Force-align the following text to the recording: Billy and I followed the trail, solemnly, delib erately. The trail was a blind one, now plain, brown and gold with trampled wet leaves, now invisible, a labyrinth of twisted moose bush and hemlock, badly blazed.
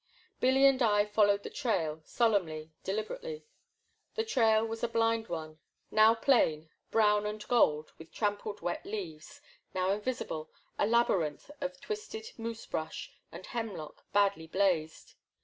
Billy 0.39 0.65
and 0.65 0.81
I 0.81 1.05
followed 1.05 1.43
the 1.43 1.51
trail, 1.51 2.01
solemnly, 2.03 2.71
delib 2.83 3.05
erately. 3.09 3.43
The 4.15 4.25
trail 4.25 4.65
was 4.65 4.83
a 4.83 4.87
blind 4.87 5.27
one, 5.27 5.59
now 5.91 6.15
plain, 6.15 6.71
brown 6.89 7.27
and 7.27 7.47
gold 7.47 7.91
with 7.99 8.11
trampled 8.11 8.61
wet 8.63 8.83
leaves, 8.83 9.41
now 9.75 9.91
invisible, 9.91 10.49
a 10.79 10.87
labyrinth 10.87 11.51
of 11.61 11.79
twisted 11.79 12.31
moose 12.39 12.65
bush 12.65 13.11
and 13.31 13.45
hemlock, 13.45 14.03
badly 14.11 14.47
blazed. 14.47 15.13